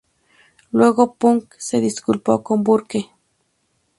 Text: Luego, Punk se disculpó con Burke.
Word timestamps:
Luego, 0.71 1.13
Punk 1.13 1.53
se 1.59 1.79
disculpó 1.79 2.41
con 2.41 2.63
Burke. 2.63 3.11